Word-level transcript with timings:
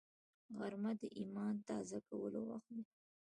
غرمه 0.57 0.91
د 1.01 1.03
ایمان 1.19 1.55
تازه 1.69 1.97
کولو 2.09 2.39
وخت 2.49 2.69
دی 2.75 2.83